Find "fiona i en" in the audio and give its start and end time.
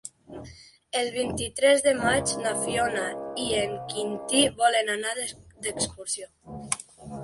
2.65-3.79